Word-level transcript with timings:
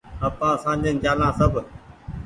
آپآن 0.27 0.53
سآجين 0.63 0.95
چآليا 1.03 1.29
سب 1.37 1.53